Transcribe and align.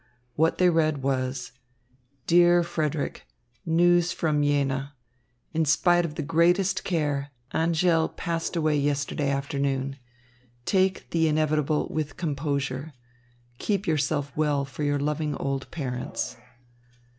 What 0.33 0.57
they 0.57 0.67
read 0.71 1.03
was: 1.03 1.51
Dear 2.25 2.63
Frederick, 2.63 3.27
news 3.67 4.11
from 4.11 4.41
Jena. 4.41 4.95
In 5.53 5.63
spite 5.63 6.05
of 6.05 6.15
the 6.15 6.23
greatest 6.23 6.83
care 6.83 7.29
Angèle 7.53 8.15
passed 8.17 8.55
away 8.55 8.77
yesterday 8.79 9.29
afternoon. 9.29 9.97
Take 10.65 11.07
the 11.11 11.27
inevitable 11.27 11.87
with 11.91 12.17
composure. 12.17 12.93
Keep 13.59 13.85
yourself 13.85 14.35
well 14.35 14.65
for 14.65 14.81
your 14.81 14.97
loving 14.99 15.35
old 15.35 15.69
parents. 15.69 16.35